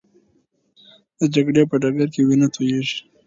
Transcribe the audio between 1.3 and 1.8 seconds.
جګړې په